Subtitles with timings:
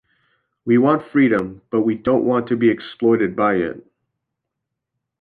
[0.65, 3.85] We want freedom, but we don't want to be exploited by it.